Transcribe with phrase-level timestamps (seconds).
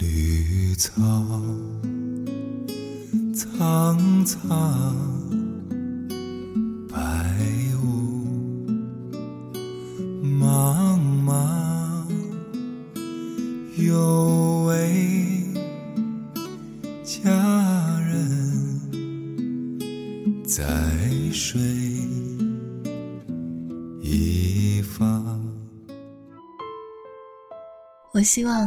[0.00, 0.90] 绿草
[3.34, 4.96] 苍苍，
[6.88, 6.98] 白
[7.82, 8.66] 雾
[10.24, 12.06] 茫茫，
[13.76, 15.44] 有位
[17.04, 18.90] 佳人
[20.46, 20.64] 在
[21.30, 21.60] 水
[24.00, 25.38] 一方。
[28.14, 28.66] 我希望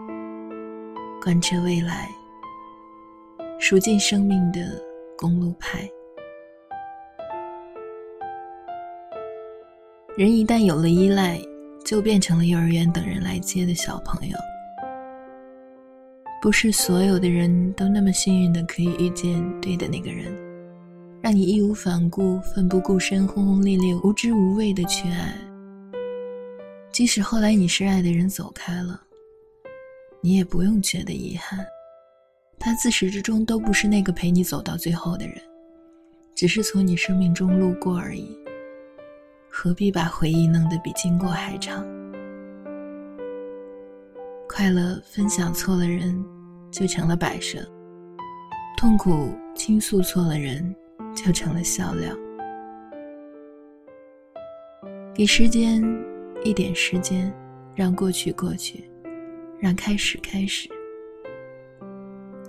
[1.23, 2.09] 贯彻未来，
[3.59, 4.59] 数尽生命的
[5.15, 5.87] 公路牌。
[10.17, 11.39] 人一旦有了依赖，
[11.85, 14.37] 就变成了幼儿园等人来接的小朋友。
[16.41, 20.35] 不是所有的人都那么幸运的可以遇见对的那个人，
[21.21, 25.35] 让你义无反顾、奋不顾身、轰轰烈烈、无知无畏的去爱。
[26.91, 28.99] 即使后来你深爱的人走开了。
[30.21, 31.65] 你也不用觉得遗憾，
[32.59, 35.35] 他自始至终都不是那个陪你走到最后的人，
[36.35, 38.37] 只是从你生命中路过而已。
[39.49, 41.83] 何必把回忆弄得比经过还长？
[44.47, 46.23] 快乐分享错了人，
[46.69, 47.61] 就成了摆设；
[48.77, 50.75] 痛苦倾诉错了人，
[51.15, 52.15] 就成了笑料。
[55.15, 55.83] 给时间
[56.43, 57.33] 一点时间，
[57.73, 58.90] 让过去过去。
[59.61, 60.67] 让开始开始。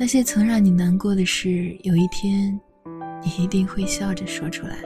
[0.01, 2.59] 那些曾让你难过的事，有一天，
[3.23, 4.79] 你一定会笑着说出来。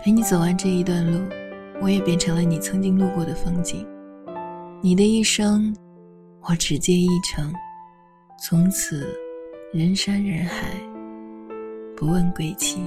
[0.00, 1.20] 陪你走完这一段路，
[1.82, 3.84] 我也变成了你曾经路过的风景。
[4.80, 5.74] 你的一生，
[6.48, 7.52] 我只接一程，
[8.42, 9.12] 从此
[9.74, 10.68] 人山人海，
[11.96, 12.80] 不问归期。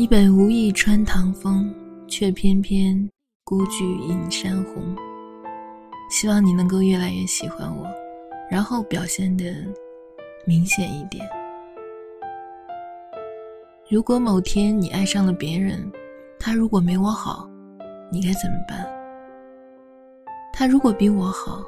[0.00, 1.70] 你本无意穿堂风，
[2.08, 3.06] 却偏偏
[3.44, 4.96] 孤具映山红。
[6.08, 7.86] 希望你能够越来越喜欢我，
[8.50, 9.44] 然后表现的
[10.46, 11.28] 明显一点。
[13.90, 15.92] 如果某天你爱上了别人，
[16.38, 17.46] 他如果没我好，
[18.10, 18.88] 你该怎么办？
[20.50, 21.62] 他如果比我好，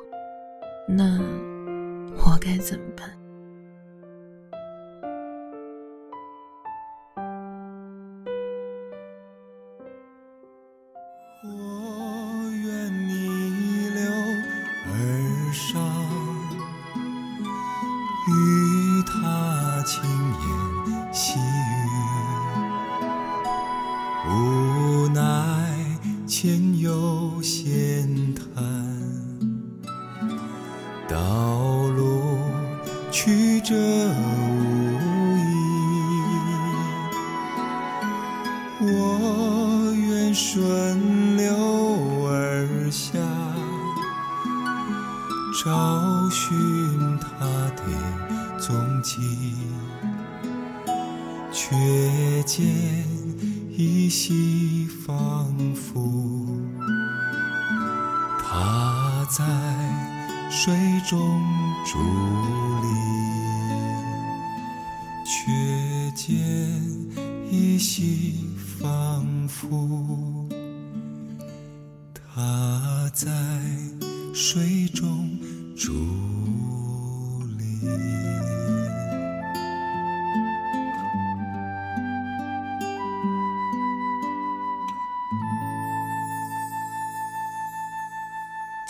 [0.88, 1.20] 那
[2.16, 3.10] 我该怎么办？
[11.54, 13.10] 我愿逆
[13.90, 14.00] 流
[14.86, 14.90] 而
[15.52, 15.80] 上，
[18.28, 18.30] 与
[19.06, 19.12] 他
[19.84, 19.92] 轻
[20.40, 20.44] 言
[21.12, 21.92] 细语，
[24.28, 25.20] 无奈
[26.26, 28.64] 前有险滩，
[31.06, 31.16] 道
[31.96, 32.38] 路
[33.10, 33.51] 曲。
[45.52, 46.50] 找寻
[47.18, 47.28] 他
[47.76, 47.82] 的
[48.58, 49.20] 踪迹，
[51.52, 52.66] 却见
[53.70, 56.48] 依稀仿佛。
[58.38, 59.44] 他在
[60.50, 60.74] 水
[61.06, 61.20] 中
[61.84, 61.98] 伫
[62.82, 62.86] 立，
[65.26, 66.32] 却见
[67.50, 68.48] 依稀
[68.80, 70.48] 仿佛。
[72.34, 73.28] 他在
[74.34, 75.38] 水中
[75.76, 75.92] 伫
[77.58, 77.62] 立。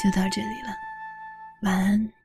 [0.03, 0.77] 就到这里了，
[1.63, 2.22] 晚安。